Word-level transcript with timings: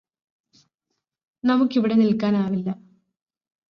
നമുക്കിവിടെ 1.43 1.95
നില്ക്കാനാവില്ല 1.95 2.69